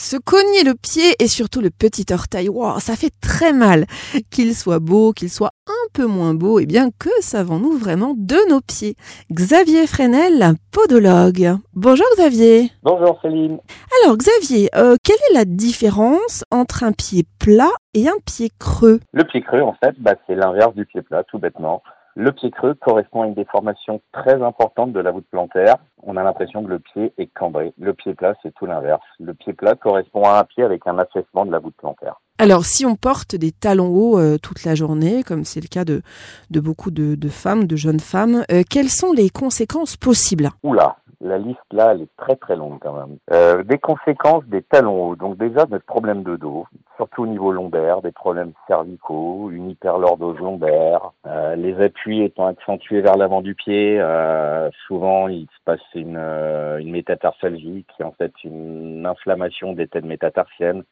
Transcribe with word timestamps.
Se 0.00 0.16
cogner 0.16 0.62
le 0.62 0.74
pied 0.74 1.16
et 1.18 1.26
surtout 1.26 1.60
le 1.60 1.70
petit 1.70 2.06
orteil, 2.12 2.48
wow, 2.48 2.78
ça 2.78 2.94
fait 2.94 3.10
très 3.20 3.52
mal. 3.52 3.84
Qu'il 4.30 4.54
soit 4.54 4.78
beau, 4.78 5.12
qu'il 5.12 5.28
soit 5.28 5.50
un 5.66 5.88
peu 5.92 6.06
moins 6.06 6.34
beau, 6.34 6.60
et 6.60 6.62
eh 6.62 6.66
bien 6.66 6.90
que 7.00 7.10
savons-nous 7.20 7.76
vraiment 7.76 8.14
de 8.16 8.36
nos 8.48 8.60
pieds? 8.60 8.94
Xavier 9.32 9.88
Fresnel, 9.88 10.54
podologue. 10.70 11.56
Bonjour 11.74 12.06
Xavier. 12.16 12.70
Bonjour 12.84 13.18
Céline. 13.22 13.58
Alors 14.00 14.16
Xavier, 14.16 14.70
euh, 14.76 14.94
quelle 15.02 15.16
est 15.30 15.34
la 15.34 15.44
différence 15.44 16.44
entre 16.52 16.84
un 16.84 16.92
pied 16.92 17.24
plat 17.40 17.72
et 17.92 18.06
un 18.06 18.18
pied 18.24 18.50
creux? 18.56 19.00
Le 19.12 19.24
pied 19.24 19.42
creux, 19.42 19.62
en 19.62 19.74
fait, 19.82 19.96
bah, 19.98 20.14
c'est 20.28 20.36
l'inverse 20.36 20.76
du 20.76 20.86
pied 20.86 21.02
plat, 21.02 21.24
tout 21.24 21.40
bêtement. 21.40 21.82
Le 22.20 22.32
pied 22.32 22.50
creux 22.50 22.74
correspond 22.74 23.22
à 23.22 23.26
une 23.28 23.34
déformation 23.34 24.00
très 24.12 24.42
importante 24.42 24.92
de 24.92 24.98
la 24.98 25.12
voûte 25.12 25.26
plantaire. 25.30 25.76
On 26.02 26.16
a 26.16 26.24
l'impression 26.24 26.64
que 26.64 26.68
le 26.68 26.80
pied 26.80 27.12
est 27.16 27.28
cambré. 27.32 27.72
Le 27.78 27.94
pied 27.94 28.12
plat, 28.12 28.34
c'est 28.42 28.52
tout 28.56 28.66
l'inverse. 28.66 29.04
Le 29.20 29.34
pied 29.34 29.52
plat 29.52 29.76
correspond 29.76 30.24
à 30.24 30.40
un 30.40 30.42
pied 30.42 30.64
avec 30.64 30.84
un 30.86 30.98
affaissement 30.98 31.46
de 31.46 31.52
la 31.52 31.60
voûte 31.60 31.76
plantaire. 31.78 32.20
Alors, 32.38 32.64
si 32.64 32.84
on 32.84 32.96
porte 32.96 33.36
des 33.36 33.52
talons 33.52 33.94
hauts 33.94 34.18
euh, 34.18 34.36
toute 34.36 34.64
la 34.64 34.74
journée, 34.74 35.22
comme 35.22 35.44
c'est 35.44 35.60
le 35.60 35.68
cas 35.68 35.84
de, 35.84 36.02
de 36.50 36.58
beaucoup 36.58 36.90
de, 36.90 37.28
femmes, 37.28 37.66
de 37.66 37.76
jeunes 37.76 38.00
femmes, 38.00 38.44
euh, 38.50 38.64
quelles 38.68 38.90
sont 38.90 39.12
les 39.12 39.30
conséquences 39.30 39.96
possibles? 39.96 40.50
Oula, 40.64 40.96
la 41.20 41.38
liste 41.38 41.60
là, 41.72 41.92
elle 41.92 42.02
est 42.02 42.16
très 42.16 42.36
très 42.36 42.56
longue 42.56 42.78
quand 42.80 42.92
même. 42.92 43.18
Euh, 43.32 43.62
des 43.64 43.78
conséquences 43.78 44.44
des 44.46 44.62
talons 44.62 45.08
hauts. 45.08 45.16
Donc 45.16 45.36
déjà, 45.36 45.66
notre 45.66 45.84
problème 45.84 46.22
de 46.22 46.36
dos, 46.36 46.66
surtout 46.96 47.24
au 47.24 47.26
niveau 47.26 47.52
lombaire, 47.52 48.02
des 48.02 48.12
problèmes 48.12 48.52
cervicaux, 48.66 49.50
une 49.50 49.70
hyperlordose 49.70 50.38
lombaire, 50.38 51.12
euh, 51.26 51.56
les 51.56 51.80
appuis 51.82 52.22
étant 52.22 52.46
accentués 52.46 53.00
vers 53.00 53.16
l'avant 53.16 53.42
du 53.42 53.54
pied, 53.54 53.98
euh, 54.00 54.70
souvent 54.86 55.28
il 55.28 55.46
se 55.46 55.64
passe 55.64 55.80
une, 55.94 56.16
euh, 56.16 56.78
une 56.78 56.92
métatarsalgie 56.92 57.84
qui 57.88 58.02
est 58.02 58.04
en 58.04 58.12
fait 58.12 58.32
une 58.44 59.04
inflammation 59.06 59.72
des 59.72 59.88
têtes 59.88 60.04
métatarsiennes. 60.04 60.84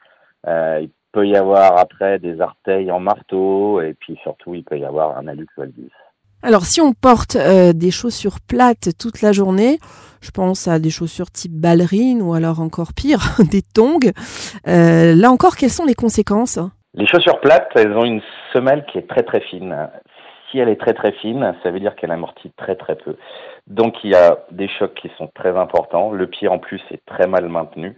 Euh, 0.46 0.80
il 0.82 0.90
peut 1.12 1.26
y 1.26 1.36
avoir 1.36 1.78
après 1.78 2.18
des 2.18 2.40
artères 2.40 2.94
en 2.94 3.00
marteau 3.00 3.80
et 3.80 3.94
puis 3.94 4.18
surtout 4.22 4.54
il 4.54 4.64
peut 4.64 4.78
y 4.78 4.84
avoir 4.84 5.16
un 5.16 5.28
hallux 5.28 5.48
valgus. 5.56 5.92
Alors 6.42 6.62
si 6.62 6.80
on 6.80 6.92
porte 6.92 7.36
euh, 7.36 7.72
des 7.72 7.90
chaussures 7.90 8.38
plates 8.46 8.90
toute 8.98 9.22
la 9.22 9.32
journée, 9.32 9.78
je 10.20 10.30
pense 10.30 10.68
à 10.68 10.78
des 10.78 10.90
chaussures 10.90 11.30
type 11.30 11.52
ballerine 11.52 12.22
ou 12.22 12.34
alors 12.34 12.60
encore 12.60 12.92
pire, 12.94 13.20
des 13.50 13.62
tongs. 13.62 14.12
Euh, 14.68 15.14
là 15.14 15.30
encore, 15.30 15.56
quelles 15.56 15.70
sont 15.70 15.86
les 15.86 15.94
conséquences? 15.94 16.58
Les 16.94 17.06
chaussures 17.06 17.40
plates, 17.40 17.70
elles 17.74 17.92
ont 17.92 18.04
une 18.04 18.22
semelle 18.52 18.84
qui 18.90 18.98
est 18.98 19.08
très 19.08 19.22
très 19.22 19.40
fine. 19.40 19.88
Si 20.50 20.58
elle 20.58 20.68
est 20.68 20.80
très 20.80 20.94
très 20.94 21.12
fine, 21.12 21.54
ça 21.62 21.70
veut 21.70 21.80
dire 21.80 21.96
qu'elle 21.96 22.12
amortit 22.12 22.52
très 22.56 22.76
très 22.76 22.96
peu. 22.96 23.16
Donc 23.66 24.04
il 24.04 24.10
y 24.10 24.14
a 24.14 24.38
des 24.50 24.68
chocs 24.68 24.94
qui 24.94 25.10
sont 25.18 25.28
très 25.34 25.56
importants. 25.56 26.10
Le 26.12 26.26
pied 26.26 26.48
en 26.48 26.58
plus 26.58 26.80
est 26.90 27.04
très 27.06 27.26
mal 27.26 27.48
maintenu. 27.48 27.96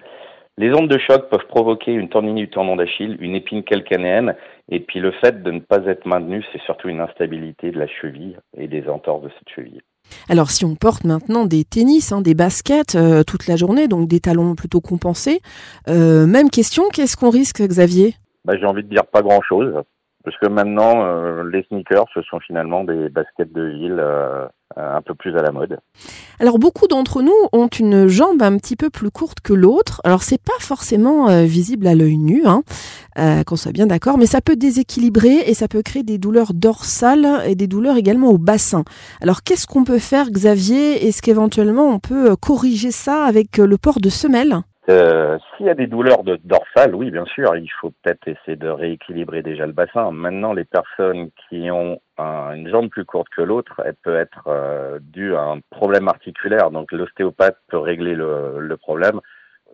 Les 0.58 0.74
ondes 0.74 0.88
de 0.88 0.98
choc 0.98 1.30
peuvent 1.30 1.46
provoquer 1.46 1.92
une 1.92 2.08
tendinite 2.08 2.48
du 2.48 2.50
tendon 2.50 2.74
d'Achille, 2.74 3.16
une 3.20 3.36
épine 3.36 3.62
calcanéenne, 3.62 4.34
et 4.68 4.80
puis 4.80 4.98
le 4.98 5.12
fait 5.12 5.40
de 5.40 5.52
ne 5.52 5.60
pas 5.60 5.86
être 5.86 6.04
maintenu, 6.04 6.44
c'est 6.52 6.60
surtout 6.62 6.88
une 6.88 6.98
instabilité 6.98 7.70
de 7.70 7.78
la 7.78 7.86
cheville 7.86 8.36
et 8.56 8.66
des 8.66 8.88
entorses 8.88 9.22
de 9.22 9.30
cette 9.38 9.48
cheville. 9.54 9.80
Alors 10.28 10.50
si 10.50 10.64
on 10.64 10.74
porte 10.74 11.04
maintenant 11.04 11.44
des 11.46 11.62
tennis, 11.62 12.10
hein, 12.10 12.22
des 12.22 12.34
baskets 12.34 12.96
euh, 12.96 13.22
toute 13.22 13.46
la 13.46 13.54
journée, 13.54 13.86
donc 13.86 14.08
des 14.08 14.18
talons 14.18 14.56
plutôt 14.56 14.80
compensés, 14.80 15.38
euh, 15.86 16.26
même 16.26 16.50
question, 16.50 16.88
qu'est-ce 16.92 17.16
qu'on 17.16 17.30
risque 17.30 17.62
Xavier? 17.62 18.14
Bah, 18.44 18.54
J'ai 18.58 18.66
envie 18.66 18.82
de 18.82 18.88
dire 18.88 19.06
pas 19.06 19.22
grand-chose, 19.22 19.74
parce 20.28 20.40
que 20.40 20.46
maintenant 20.46 21.06
euh, 21.06 21.42
les 21.50 21.62
sneakers, 21.62 22.04
ce 22.12 22.20
sont 22.20 22.38
finalement 22.38 22.84
des 22.84 23.08
baskets 23.08 23.50
de 23.50 23.62
ville 23.62 23.96
euh, 23.98 24.46
un 24.76 25.00
peu 25.00 25.14
plus 25.14 25.34
à 25.38 25.40
la 25.40 25.52
mode. 25.52 25.78
Alors 26.38 26.58
beaucoup 26.58 26.86
d'entre 26.86 27.22
nous 27.22 27.32
ont 27.54 27.68
une 27.68 28.08
jambe 28.08 28.42
un 28.42 28.58
petit 28.58 28.76
peu 28.76 28.90
plus 28.90 29.10
courte 29.10 29.40
que 29.40 29.54
l'autre. 29.54 30.02
Alors 30.04 30.22
c'est 30.22 30.42
pas 30.42 30.58
forcément 30.60 31.30
euh, 31.30 31.44
visible 31.44 31.86
à 31.86 31.94
l'œil 31.94 32.18
nu, 32.18 32.42
hein, 32.44 32.62
qu'on 33.46 33.56
soit 33.56 33.72
bien 33.72 33.86
d'accord, 33.86 34.18
mais 34.18 34.26
ça 34.26 34.42
peut 34.42 34.56
déséquilibrer 34.56 35.44
et 35.46 35.54
ça 35.54 35.66
peut 35.66 35.80
créer 35.80 36.02
des 36.02 36.18
douleurs 36.18 36.52
dorsales 36.52 37.26
et 37.46 37.54
des 37.54 37.66
douleurs 37.66 37.96
également 37.96 38.28
au 38.28 38.36
bassin. 38.36 38.84
Alors 39.22 39.42
qu'est-ce 39.42 39.66
qu'on 39.66 39.84
peut 39.84 39.98
faire, 39.98 40.30
Xavier? 40.30 41.08
Est-ce 41.08 41.22
qu'éventuellement 41.22 41.88
on 41.88 42.00
peut 42.00 42.36
corriger 42.36 42.90
ça 42.90 43.24
avec 43.24 43.56
le 43.56 43.78
port 43.78 43.98
de 43.98 44.10
semelles 44.10 44.58
euh, 44.88 45.38
S'il 45.56 45.66
y 45.66 45.70
a 45.70 45.74
des 45.74 45.86
douleurs 45.86 46.24
de 46.24 46.38
dorsale, 46.44 46.94
oui, 46.94 47.10
bien 47.10 47.26
sûr, 47.26 47.54
il 47.56 47.68
faut 47.80 47.92
peut-être 48.02 48.26
essayer 48.26 48.56
de 48.56 48.68
rééquilibrer 48.68 49.42
déjà 49.42 49.66
le 49.66 49.72
bassin. 49.72 50.10
Maintenant, 50.10 50.52
les 50.52 50.64
personnes 50.64 51.30
qui 51.48 51.70
ont 51.70 52.00
une 52.18 52.68
jambe 52.68 52.88
plus 52.88 53.04
courte 53.04 53.28
que 53.28 53.42
l'autre, 53.42 53.80
elle 53.84 53.94
peut 54.02 54.16
être 54.16 54.44
euh, 54.48 54.98
due 55.00 55.34
à 55.36 55.42
un 55.42 55.60
problème 55.70 56.08
articulaire. 56.08 56.70
Donc, 56.70 56.90
l'ostéopathe 56.92 57.58
peut 57.68 57.78
régler 57.78 58.14
le, 58.14 58.58
le 58.58 58.76
problème 58.76 59.20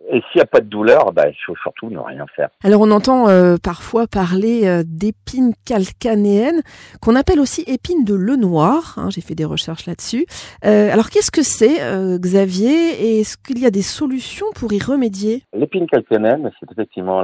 et 0.09 0.21
s'il 0.31 0.37
n'y 0.37 0.41
a 0.41 0.45
pas 0.45 0.59
de 0.59 0.67
douleur, 0.67 1.11
bah, 1.13 1.29
il 1.29 1.35
faut 1.45 1.55
surtout 1.57 1.89
ne 1.89 1.97
rien 1.97 2.25
faire. 2.35 2.49
Alors 2.63 2.81
on 2.81 2.91
entend 2.91 3.27
euh, 3.27 3.57
parfois 3.61 4.07
parler 4.07 4.67
euh, 4.67 4.83
d'épines 4.85 5.53
calcanéennes, 5.65 6.61
qu'on 7.01 7.15
appelle 7.15 7.39
aussi 7.39 7.63
épines 7.67 8.03
de 8.03 8.13
le 8.13 8.35
noir. 8.35 8.95
Hein, 8.97 9.09
J'ai 9.09 9.21
fait 9.21 9.35
des 9.35 9.45
recherches 9.45 9.85
là-dessus. 9.87 10.25
Euh, 10.63 10.91
alors 10.91 11.09
qu'est-ce 11.09 11.31
que 11.31 11.43
c'est, 11.43 11.79
Xavier? 12.19 12.71
Et 13.01 13.21
est-ce 13.21 13.37
qu'il 13.37 13.59
y 13.59 13.65
a 13.65 13.71
des 13.71 13.81
solutions 13.81 14.47
pour 14.55 14.73
y 14.73 14.79
remédier? 14.79 15.43
L'épine 15.53 15.87
calcanéenne, 15.87 16.51
c'est 16.59 16.71
effectivement 16.71 17.23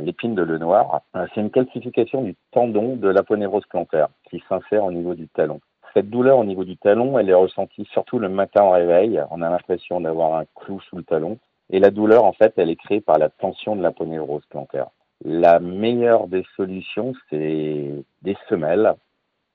l'épine 0.00 0.34
de 0.34 0.42
le 0.42 0.58
noir. 0.58 1.00
C'est 1.34 1.40
une 1.40 1.50
calcification 1.50 2.22
du 2.22 2.36
tendon 2.52 2.96
de 2.96 3.08
l'aponévrose 3.08 3.64
plantaire 3.68 4.08
qui 4.28 4.42
s'insère 4.48 4.84
au 4.84 4.92
niveau 4.92 5.14
du 5.14 5.28
talon. 5.28 5.60
Cette 5.94 6.08
douleur 6.08 6.38
au 6.38 6.44
niveau 6.44 6.64
du 6.64 6.76
talon, 6.76 7.18
elle 7.18 7.28
est 7.28 7.34
ressentie 7.34 7.86
surtout 7.92 8.20
le 8.20 8.28
matin 8.28 8.62
au 8.62 8.70
réveil. 8.70 9.20
On 9.30 9.42
a 9.42 9.50
l'impression 9.50 10.00
d'avoir 10.00 10.34
un 10.34 10.44
clou 10.54 10.80
sous 10.88 10.96
le 10.96 11.02
talon. 11.02 11.38
Et 11.70 11.78
la 11.78 11.90
douleur, 11.90 12.24
en 12.24 12.32
fait, 12.32 12.52
elle 12.56 12.70
est 12.70 12.76
créée 12.76 13.00
par 13.00 13.18
la 13.18 13.28
tension 13.28 13.76
de 13.76 13.82
l'aponeurose 13.82 14.44
plantaire. 14.46 14.88
La 15.24 15.60
meilleure 15.60 16.26
des 16.26 16.44
solutions, 16.56 17.12
c'est 17.28 18.04
des 18.22 18.36
semelles, 18.48 18.94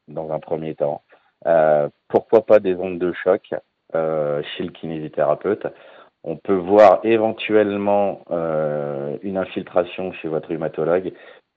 dans 0.07 0.31
un 0.31 0.39
premier 0.39 0.75
temps. 0.75 1.01
Euh, 1.47 1.89
pourquoi 2.07 2.45
pas 2.45 2.59
des 2.59 2.75
ondes 2.75 2.99
de 2.99 3.11
choc 3.13 3.53
euh, 3.93 4.41
chez 4.55 4.63
le 4.63 4.71
kinésithérapeute 4.71 5.67
On 6.23 6.37
peut 6.37 6.55
voir 6.55 6.99
éventuellement 7.03 8.21
euh, 8.31 9.17
une 9.21 9.37
infiltration 9.37 10.11
chez 10.13 10.27
votre 10.27 10.49
rhumatologue. 10.49 11.13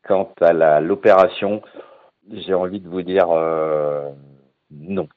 Quant 0.06 0.32
à 0.40 0.80
l'opération, 0.80 1.62
j'ai 2.30 2.54
envie 2.54 2.80
de 2.80 2.88
vous 2.88 3.02
dire 3.02 3.30
euh, 3.30 4.10
non. 4.70 5.08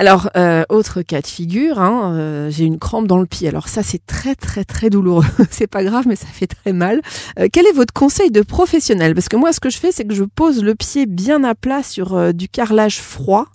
Alors, 0.00 0.30
euh, 0.36 0.62
autre 0.68 1.02
cas 1.02 1.20
de 1.20 1.26
figure, 1.26 1.80
hein, 1.80 2.14
euh, 2.14 2.50
j'ai 2.50 2.64
une 2.64 2.78
crampe 2.78 3.08
dans 3.08 3.18
le 3.18 3.26
pied. 3.26 3.48
Alors 3.48 3.66
ça, 3.66 3.82
c'est 3.82 4.06
très 4.06 4.36
très 4.36 4.62
très 4.62 4.90
douloureux. 4.90 5.24
c'est 5.50 5.66
pas 5.66 5.82
grave, 5.82 6.04
mais 6.06 6.14
ça 6.14 6.28
fait 6.28 6.46
très 6.46 6.72
mal. 6.72 7.00
Euh, 7.40 7.48
quel 7.52 7.66
est 7.66 7.72
votre 7.72 7.92
conseil 7.92 8.30
de 8.30 8.42
professionnel? 8.42 9.14
Parce 9.14 9.28
que 9.28 9.34
moi, 9.34 9.50
ce 9.52 9.58
que 9.58 9.70
je 9.70 9.78
fais, 9.78 9.90
c'est 9.90 10.04
que 10.04 10.14
je 10.14 10.22
pose 10.22 10.62
le 10.62 10.76
pied 10.76 11.06
bien 11.06 11.42
à 11.42 11.56
plat 11.56 11.82
sur 11.82 12.32
du 12.32 12.48
carrelage 12.48 13.00
froid, 13.00 13.46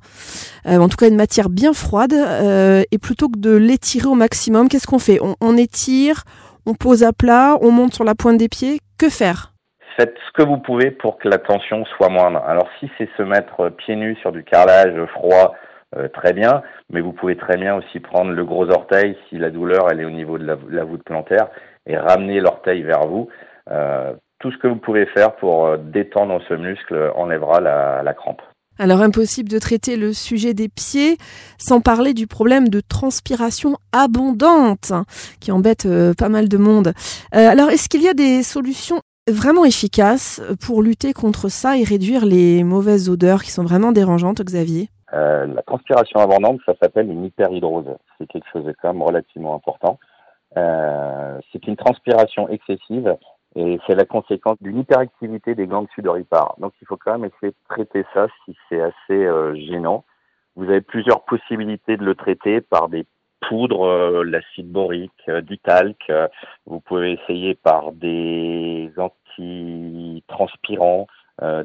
en 0.66 0.90
tout 0.90 0.98
cas 0.98 1.08
une 1.08 1.16
matière 1.16 1.48
bien 1.48 1.72
froide, 1.72 2.14
et 2.14 2.98
plutôt 2.98 3.30
que 3.30 3.40
de 3.40 3.56
l'étirer 3.56 4.08
au 4.08 4.16
maximum, 4.16 4.68
qu'est-ce 4.68 4.88
qu'on 4.88 5.00
fait? 5.00 5.20
On, 5.22 5.38
on 5.40 5.56
étire, 5.56 6.24
on 6.66 6.74
pose 6.74 7.04
à 7.04 7.14
plat, 7.14 7.58
on 7.62 7.72
monte 7.72 7.94
sur 7.94 8.04
la 8.04 8.16
pointe 8.16 8.38
des 8.38 8.50
pieds. 8.50 8.80
Que 8.98 9.08
faire? 9.08 9.54
Faites 9.96 10.16
ce 10.28 10.44
que 10.44 10.46
vous 10.46 10.58
pouvez 10.58 10.92
pour 10.92 11.20
que 11.20 11.30
la 11.30 11.38
tension 11.38 11.86
soit 11.96 12.10
moindre. 12.10 12.44
Alors 12.46 12.68
si 12.82 12.90
c'est 12.98 13.08
se 13.16 13.24
mettre 13.24 13.70
pieds 13.70 13.96
nus 13.96 14.18
sur 14.22 14.34
du 14.34 14.44
carrelage 14.44 14.94
froid, 15.14 15.56
euh, 15.98 16.08
très 16.08 16.34
bien, 16.34 16.64
mais 16.92 17.02
vous 17.02 17.12
pouvez 17.12 17.36
très 17.36 17.58
bien 17.58 17.76
aussi 17.76 18.00
prendre 18.00 18.32
le 18.32 18.46
gros 18.46 18.70
orteil 18.70 19.18
si 19.30 19.38
la 19.38 19.50
douleur 19.50 19.88
elle 19.92 20.00
est 20.00 20.06
au 20.06 20.12
niveau 20.12 20.38
de 20.38 20.46
la, 20.46 20.84
voûte 20.84 21.04
plantaire 21.04 21.50
et 21.86 21.98
ramener 21.98 22.40
l'orteil 22.40 22.82
vers 22.82 23.08
vous. 23.08 23.28
Euh, 23.70 24.14
tout 24.40 24.52
ce 24.52 24.58
que 24.58 24.68
vous 24.68 24.78
pouvez 24.78 25.06
faire 25.08 25.36
pour 25.36 25.66
euh, 25.66 25.78
détendre 25.78 26.42
ce 26.48 26.54
muscle 26.54 27.12
enlèvera 27.16 27.62
la, 27.62 28.14
crampe. 28.14 28.42
Alors 28.80 29.02
impossible 29.02 29.50
de 29.50 29.60
traiter 29.60 29.96
le 29.98 30.14
sujet 30.14 30.56
des 30.56 30.68
pieds 30.68 31.18
sans 31.60 31.80
parler 31.80 32.14
du 32.16 32.26
problème 32.26 32.70
de 32.70 32.82
transpiration 32.82 33.78
abondante 33.92 34.94
qui 35.40 35.52
embête 35.52 35.88
pas 36.18 36.30
mal 36.30 36.50
de 36.50 36.58
monde. 36.58 36.94
alors 37.32 37.70
est-ce 37.70 37.88
qu'il 37.88 38.02
y 38.02 38.10
a 38.10 38.16
des 38.16 38.42
solutions 38.42 39.00
vraiment 39.30 39.64
efficaces 39.64 40.42
pour 40.60 40.82
lutter 40.82 41.14
contre 41.14 41.50
ça 41.50 41.78
et 41.78 41.84
réduire 41.84 42.26
les 42.26 42.64
mauvaises 42.64 43.10
odeurs 43.10 43.44
qui 43.44 43.52
sont 43.52 43.64
vraiment 43.64 43.92
dérangeantes, 43.92 44.42
Xavier? 44.42 44.90
Euh, 45.14 45.46
la 45.46 45.62
transpiration 45.62 46.20
abondante, 46.20 46.60
ça 46.66 46.74
s'appelle 46.82 47.10
une 47.10 47.26
hyperhydrose. 47.26 47.96
C'est 48.18 48.28
quelque 48.28 48.48
chose 48.52 48.66
de 48.66 48.74
quand 48.74 48.94
même 48.94 49.04
relativement 49.04 49.54
important. 49.54 50.00
Euh, 50.58 51.40
c'est 51.52 51.68
une 51.68 51.76
transpiration 51.76 52.50
excessive 52.50 53.16
et 53.56 53.80
c'est 53.86 53.96
la 53.96 54.06
conséquence 54.06 54.58
d'une 54.62 54.80
hyperactivité 54.80 55.54
des 55.56 55.68
glandes 55.68 55.90
sudoripares. 55.94 56.56
Donc 56.60 56.74
il 56.82 56.88
faut 56.88 56.98
quand 56.98 57.18
même 57.18 57.26
essayer 57.26 57.52
de 57.52 57.58
traiter 57.70 58.06
ça 58.14 58.28
si 58.46 58.56
c'est 58.70 58.82
assez 58.82 58.96
euh, 59.12 59.56
gênant. 59.56 60.06
Vous 60.56 60.66
avez 60.66 60.82
plusieurs 60.82 61.26
possibilités 61.26 61.98
de 61.98 62.04
le 62.04 62.16
traiter 62.16 62.62
par 62.62 62.90
des 62.90 63.06
poudres, 63.42 63.86
euh, 63.86 64.24
l'acide 64.24 64.72
borique, 64.72 65.30
du 65.44 65.58
talc. 65.58 66.12
vous 66.66 66.80
pouvez 66.80 67.14
essayer 67.14 67.56
par 67.56 67.92
des 67.92 68.92
antitranspirants, 68.98 71.08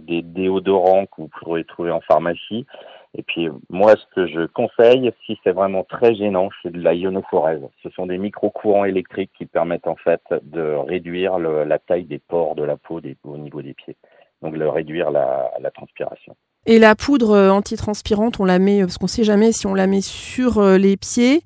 des 0.01 0.23
déodorants 0.23 1.07
que 1.07 1.17
vous 1.19 1.29
pourrez 1.29 1.65
trouver 1.65 1.91
en 1.91 2.01
pharmacie. 2.01 2.67
Et 3.15 3.23
puis 3.23 3.49
moi, 3.71 3.95
ce 3.97 4.05
que 4.15 4.27
je 4.27 4.47
conseille, 4.47 5.11
si 5.25 5.39
c'est 5.43 5.53
vraiment 5.53 5.85
très 5.85 6.15
gênant, 6.15 6.51
c'est 6.63 6.71
de 6.71 6.81
la 6.81 6.95
ionophorèse. 6.95 7.63
Ce 7.83 7.91
sont 7.91 8.07
des 8.07 8.19
micro-courants 8.19 8.85
électriques 8.85 9.31
qui 9.37 9.47
permettent 9.47 9.87
en 9.87 9.97
fait 9.97 10.21
de 10.43 10.75
réduire 10.87 11.39
la 11.39 11.79
taille 11.79 12.05
des 12.05 12.19
pores 12.19 12.55
de 12.55 12.65
la 12.65 12.77
peau 12.77 13.01
au 13.25 13.37
niveau 13.39 13.63
des 13.63 13.75
pieds, 13.75 13.97
donc 14.43 14.57
de 14.57 14.65
réduire 14.65 15.11
la, 15.11 15.51
transpiration. 15.75 16.37
Et 16.67 16.79
la 16.79 16.95
poudre 16.95 17.31
euh, 17.31 17.51
antitranspirante, 17.51 18.41
on 18.41 18.45
la 18.45 18.59
met, 18.59 18.81
parce 18.81 18.99
qu'on 18.99 19.07
ne 19.07 19.11
sait 19.11 19.25
jamais 19.25 19.53
si 19.53 19.67
on 19.67 19.75
la 19.75 19.87
met 19.87 20.01
sur 20.01 20.59
euh, 20.59 20.77
les 20.77 20.97
pieds, 20.97 21.41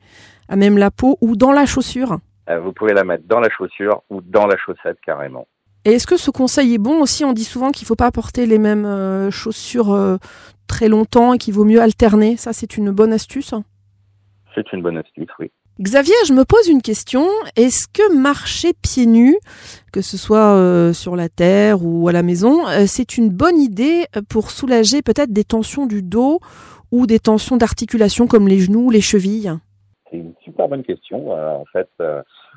à 0.48 0.56
même 0.56 0.78
la 0.78 0.90
peau, 0.90 1.16
ou 1.20 1.36
dans 1.36 1.52
la 1.52 1.66
chaussure 1.66 2.18
euh, 2.48 2.58
Vous 2.58 2.72
pouvez 2.72 2.92
la 2.92 3.04
mettre 3.04 3.24
dans 3.26 3.40
la 3.40 3.50
chaussure 3.50 4.02
ou 4.10 4.20
dans 4.20 4.46
la 4.46 4.56
chaussette 4.56 4.98
carrément. 5.04 5.46
Et 5.84 5.94
est-ce 5.94 6.06
que 6.06 6.16
ce 6.16 6.30
conseil 6.30 6.74
est 6.74 6.78
bon 6.78 7.00
aussi? 7.00 7.24
On 7.24 7.32
dit 7.32 7.44
souvent 7.44 7.72
qu'il 7.72 7.84
ne 7.84 7.88
faut 7.88 7.96
pas 7.96 8.12
porter 8.12 8.46
les 8.46 8.58
mêmes 8.58 8.84
euh, 8.84 9.32
chaussures 9.32 9.92
euh, 9.92 10.16
très 10.66 10.88
longtemps 10.88 11.34
et 11.34 11.38
qu'il 11.38 11.54
vaut 11.54 11.64
mieux 11.64 11.80
alterner. 11.80 12.36
Ça, 12.36 12.52
c'est 12.52 12.76
une 12.76 12.90
bonne 12.90 13.12
astuce 13.12 13.54
C'est 14.54 14.72
une 14.72 14.82
bonne 14.82 14.98
astuce, 14.98 15.28
oui. 15.38 15.50
Xavier, 15.80 16.14
je 16.26 16.32
me 16.32 16.44
pose 16.44 16.68
une 16.68 16.82
question. 16.82 17.26
Est-ce 17.56 17.88
que 17.88 18.14
marcher 18.14 18.72
pieds 18.74 19.06
nus, 19.06 19.36
que 19.92 20.02
ce 20.02 20.16
soit 20.16 20.54
euh, 20.54 20.92
sur 20.92 21.16
la 21.16 21.28
terre 21.28 21.84
ou 21.84 22.08
à 22.08 22.12
la 22.12 22.22
maison, 22.22 22.66
c'est 22.86 23.16
une 23.16 23.30
bonne 23.30 23.58
idée 23.58 24.04
pour 24.28 24.50
soulager 24.50 25.02
peut-être 25.02 25.32
des 25.32 25.44
tensions 25.44 25.86
du 25.86 26.02
dos 26.02 26.40
ou 26.90 27.06
des 27.06 27.18
tensions 27.18 27.56
d'articulation 27.56 28.26
comme 28.26 28.48
les 28.48 28.58
genoux, 28.58 28.90
les 28.90 29.00
chevilles? 29.00 29.52
C'est 30.10 30.18
une 30.18 30.34
super 30.44 30.68
bonne 30.68 30.82
question. 30.82 31.32
en 31.32 31.64
fait, 31.72 31.88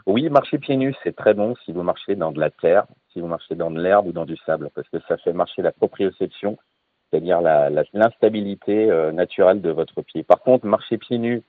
oui, 0.05 0.29
marcher 0.29 0.59
pieds 0.59 0.77
nus, 0.77 0.93
c'est 1.03 1.15
très 1.15 1.33
bon 1.33 1.55
si 1.65 1.71
vous 1.71 1.81
marchez 1.81 2.15
dans 2.15 2.31
de 2.31 2.39
la 2.39 2.51
terre, 2.51 2.85
si 3.11 3.21
vous 3.21 3.27
marchez 3.27 3.55
dans 3.55 3.71
de 3.71 3.81
l'herbe 3.81 4.07
ou 4.07 4.11
dans 4.11 4.25
du 4.25 4.37
sable, 4.45 4.69
parce 4.75 4.87
que 4.89 4.97
ça 5.07 5.17
fait 5.17 5.33
marcher 5.33 5.61
la 5.63 5.71
proprioception, 5.71 6.57
c'est-à-dire 7.15 7.41
l'instabilité 7.94 8.91
euh, 8.91 9.12
naturelle 9.12 9.62
de 9.62 9.71
votre 9.71 10.01
pied. 10.01 10.23
Par 10.23 10.41
contre, 10.41 10.65
marcher 10.65 10.97
pieds 10.97 11.17
nus 11.17 11.44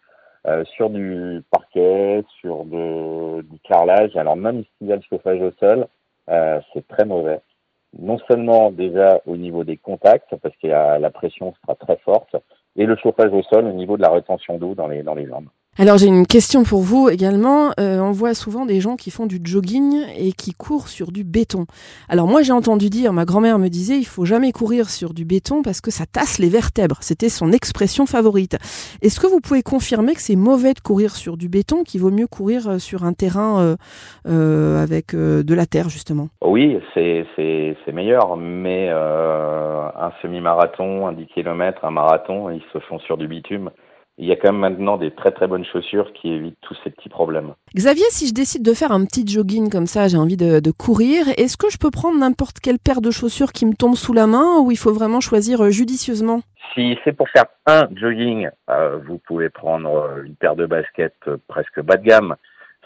euh, 0.47 0.65
sur 0.65 0.91
du 0.91 1.43
parquet, 1.51 2.25
sur 2.41 2.65
de, 2.65 3.43
du 3.43 3.59
carrelage, 3.61 4.17
alors 4.17 4.37
même 4.37 4.63
s'il 4.79 4.87
y 4.87 4.93
a 4.93 4.97
le 4.97 5.03
chauffage 5.03 5.41
au 5.41 5.51
sol, 5.59 5.87
euh, 6.29 6.61
c'est 6.73 6.87
très 6.87 7.05
mauvais. 7.05 7.41
Non 7.99 8.19
seulement 8.31 8.71
déjà 8.71 9.21
au 9.27 9.37
niveau 9.37 9.65
des 9.65 9.77
contacts, 9.77 10.37
parce 10.37 10.55
que 10.63 10.69
la 10.69 11.11
pression 11.11 11.55
sera 11.63 11.75
très 11.75 11.97
forte, 11.99 12.37
et 12.77 12.85
le 12.85 12.97
chauffage 12.97 13.33
au 13.33 13.43
sol 13.43 13.65
au 13.65 13.73
niveau 13.73 13.97
de 13.97 14.03
la 14.03 14.11
rétention 14.11 14.59
d'eau 14.59 14.75
dans 14.75 14.87
les, 14.87 15.03
dans 15.03 15.15
les 15.15 15.27
jambes. 15.27 15.49
Alors 15.79 15.99
j'ai 15.99 16.07
une 16.07 16.27
question 16.27 16.63
pour 16.63 16.81
vous 16.81 17.11
également. 17.11 17.73
Euh, 17.79 18.01
on 18.01 18.11
voit 18.11 18.33
souvent 18.33 18.65
des 18.65 18.81
gens 18.81 18.97
qui 18.97 19.11
font 19.11 19.27
du 19.27 19.37
jogging 19.45 20.07
et 20.19 20.33
qui 20.33 20.55
courent 20.55 20.89
sur 20.89 21.13
du 21.13 21.23
béton. 21.23 21.67
Alors 22.09 22.27
moi 22.27 22.41
j'ai 22.41 22.53
entendu 22.53 22.89
dire, 22.89 23.13
ma 23.13 23.27
grand-mère 23.27 23.59
me 23.59 23.69
disait, 23.69 23.99
il 23.99 24.07
faut 24.07 24.25
jamais 24.25 24.53
courir 24.53 24.89
sur 24.89 25.13
du 25.13 25.27
béton 25.27 25.61
parce 25.63 25.83
que 25.83 25.91
ça 25.91 26.07
tasse 26.07 26.39
les 26.39 26.49
vertèbres. 26.49 26.97
C'était 27.03 27.29
son 27.29 27.53
expression 27.53 28.07
favorite. 28.07 28.57
Est-ce 29.03 29.21
que 29.21 29.27
vous 29.27 29.41
pouvez 29.41 29.63
confirmer 29.63 30.15
que 30.15 30.23
c'est 30.23 30.35
mauvais 30.35 30.73
de 30.73 30.81
courir 30.81 31.15
sur 31.15 31.37
du 31.37 31.51
béton, 31.51 31.83
qu'il 31.85 32.01
vaut 32.01 32.11
mieux 32.11 32.27
courir 32.27 32.71
euh, 32.71 32.79
sur 32.79 33.05
un 33.05 33.13
terrain 33.13 33.77
euh, 34.27 34.83
avec 34.83 35.15
de 35.15 35.55
la 35.55 35.67
terre 35.67 35.91
justement? 35.91 36.29
Oui, 36.41 36.81
c'est 36.95 37.27
meilleur, 37.93 38.39
mais 38.39 38.89
un 38.89 40.13
semi-marathon, 40.23 41.07
un 41.07 41.13
10 41.13 41.27
km, 41.27 41.85
un 41.85 41.91
marathon, 41.91 42.49
ils 42.49 42.65
se 42.73 42.79
font 42.79 42.99
sur 43.01 43.19
du 43.19 43.29
bitume 43.29 43.71
il 44.19 44.27
y 44.27 44.33
a 44.33 44.37
quand 44.37 44.53
même 44.53 44.61
maintenant 44.61 44.97
des 44.97 45.11
très 45.11 45.31
très 45.31 45.47
bonnes 45.47 45.65
chaussures 45.65 46.13
qui 46.15 46.33
évitent 46.33 46.57
tous 46.63 46.77
ces 46.83 46.91
petits 46.91 47.09
problèmes. 47.09 47.53
Xavier, 47.75 48.05
si 48.11 48.29
je 48.29 48.35
décide 48.35 48.65
de 48.65 48.73
faire 48.73 48.93
un 48.93 49.05
petit 49.05 49.27
jogging 49.27 49.71
comme 49.71 49.87
ça, 49.87 50.09
j'ai 50.09 50.17
envie 50.17 50.39
de, 50.39 50.71
courir, 50.71 51.29
est-ce 51.37 51.57
que 51.57 51.71
je 51.71 51.79
peux 51.79 51.91
prendre 51.91 52.19
n'importe 52.19 52.61
quelle 52.61 52.79
paire 52.79 53.01
de 53.01 53.11
chaussures 53.11 53.53
qui 53.53 53.67
me 53.67 53.75
tombe 53.75 53.95
sous 53.95 54.13
la 54.13 54.27
main 54.27 54.59
ou 54.61 54.71
il 54.71 54.79
faut 54.79 54.93
vraiment 54.93 55.21
choisir 55.21 55.63
euh, 55.63 55.71
judicieusement? 55.71 56.41
Si 56.75 56.99
c'est 57.05 57.13
pour 57.13 57.29
faire 57.29 57.47
un 57.67 57.89
jogging, 57.95 58.49
euh, 58.71 58.99
vous 59.07 59.19
pouvez 59.19 59.51
prendre 59.51 59.91
euh, 59.91 60.23
une 60.25 60.35
paire 60.35 60.57
de 60.57 60.67
baskets 60.67 61.15
presque 61.49 61.81
bas 61.83 61.97
de 61.97 62.05
gamme. 62.05 62.37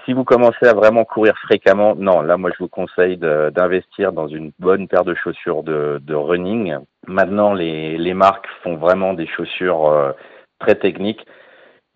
Si 0.05 0.13
vous 0.13 0.25
commencez 0.25 0.67
à 0.67 0.73
vraiment 0.73 1.05
courir 1.05 1.35
fréquemment, 1.43 1.95
non, 1.95 2.23
là 2.23 2.37
moi 2.37 2.51
je 2.57 2.63
vous 2.63 2.69
conseille 2.69 3.19
d'investir 3.19 4.13
dans 4.13 4.29
une 4.29 4.51
bonne 4.59 4.89
paire 4.89 5.05
de 5.05 5.15
chaussures 5.15 5.63
de, 5.63 6.15
running. 6.15 6.77
Maintenant 7.07 7.53
les, 7.53 7.99
les 7.99 8.15
marques 8.15 8.49
font 8.63 8.77
vraiment 8.77 9.13
des 9.13 9.27
chaussures 9.27 10.15
très 10.61 10.77
technique. 10.77 11.27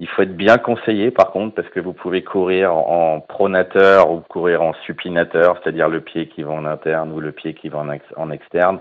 Il 0.00 0.08
faut 0.08 0.22
être 0.22 0.36
bien 0.36 0.58
conseillé 0.58 1.12
par 1.12 1.30
contre 1.30 1.54
parce 1.54 1.68
que 1.68 1.78
vous 1.78 1.92
pouvez 1.92 2.24
courir 2.24 2.74
en 2.74 3.20
pronateur 3.20 4.10
ou 4.10 4.20
courir 4.20 4.62
en 4.62 4.72
supinateur, 4.84 5.60
c'est-à-dire 5.62 5.88
le 5.88 6.00
pied 6.00 6.28
qui 6.28 6.42
va 6.42 6.50
en 6.50 6.64
interne 6.64 7.12
ou 7.12 7.20
le 7.20 7.30
pied 7.30 7.54
qui 7.54 7.68
va 7.68 7.84
en, 8.16 8.30
externe. 8.30 8.80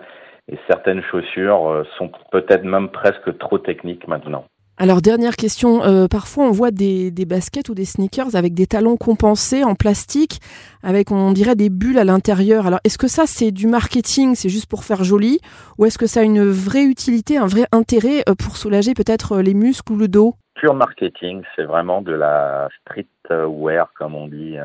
Et 0.52 0.58
certaines 0.68 1.04
chaussures 1.04 1.70
euh, 1.70 1.84
sont 1.98 2.12
peut-être 2.32 2.64
même 2.64 2.90
presque 2.90 3.38
trop 3.38 3.60
techniques 3.60 4.08
maintenant. 4.08 4.46
Alors 4.76 5.04
dernière 5.04 5.36
question, 5.36 5.84
euh, 5.84 6.08
parfois 6.08 6.46
on 6.46 6.52
voit 6.52 6.72
des, 6.72 7.12
baskets 7.28 7.70
ou 7.70 7.76
des 7.76 7.86
sneakers 7.86 8.36
avec 8.36 8.56
des 8.56 8.66
talons 8.66 8.98
compensés 8.98 9.64
en 9.64 9.76
plastique, 9.76 10.40
avec 10.82 11.12
on 11.12 11.32
dirait 11.32 11.56
des 11.56 11.70
bulles 11.70 12.00
à 12.00 12.04
l'intérieur. 12.04 12.66
Alors 12.66 12.80
est-ce 12.84 12.98
que 12.98 13.08
ça 13.08 13.28
c'est 13.28 13.52
du 13.52 13.68
marketing, 13.68 14.34
c'est 14.34 14.50
juste 14.50 14.68
pour 14.68 14.84
faire 14.84 15.04
joli, 15.04 15.40
ou 15.78 15.86
est-ce 15.86 16.00
que 16.00 16.08
ça 16.08 16.22
a 16.22 16.24
une 16.24 16.44
vraie 16.44 16.86
utilité, 16.86 17.38
un 17.38 17.46
vrai 17.46 17.66
intérêt 17.72 18.24
euh, 18.28 18.34
pour 18.34 18.58
soulager 18.58 18.96
peut-être 18.96 19.34
euh, 19.34 19.42
les 19.44 19.54
muscles 19.54 19.94
ou 19.94 19.96
le 19.96 20.08
dos? 20.08 20.34
Pure 20.56 20.74
marketing, 20.74 21.44
c'est 21.56 21.66
vraiment 21.66 22.02
de 22.02 22.14
la 22.14 22.68
streetwear 22.82 23.94
comme 23.94 24.16
on 24.16 24.28
dit. 24.28 24.56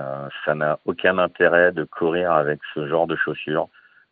ça 0.46 0.54
n'a 0.54 0.78
aucun 0.86 1.18
intérêt 1.18 1.72
de 1.72 1.84
courir 1.84 2.32
avec 2.32 2.60
ce 2.74 2.88
genre 2.88 3.06
de 3.06 3.16
chaussures. 3.16 3.68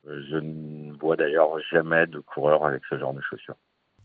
Je 0.06 0.36
ne 0.36 0.92
vois 0.98 1.16
d'ailleurs 1.16 1.58
jamais 1.70 2.06
de 2.06 2.18
coureur 2.18 2.66
avec 2.66 2.82
ce 2.90 2.98
genre 2.98 3.14
de 3.14 3.20
chaussures. 3.22 3.56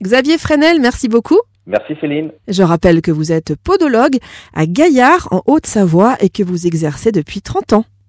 Xavier 0.01 0.37
Fresnel, 0.37 0.79
merci 0.81 1.07
beaucoup. 1.07 1.39
Merci 1.67 1.93
Céline. 2.01 2.31
Je 2.47 2.63
rappelle 2.63 3.01
que 3.01 3.11
vous 3.11 3.31
êtes 3.31 3.55
podologue 3.55 4.17
à 4.53 4.65
Gaillard 4.65 5.27
en 5.31 5.41
Haute-Savoie 5.45 6.17
et 6.19 6.29
que 6.29 6.43
vous 6.43 6.65
exercez 6.65 7.11
depuis 7.11 7.41
30 7.41 7.73
ans. 7.73 7.85